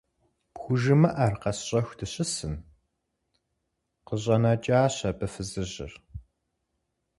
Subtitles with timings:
[0.53, 2.55] ПхужымыӀэр къэсщӀэху дыщысын?–
[4.07, 5.93] къыщӀэнэкӀащ абы фызыжьыр.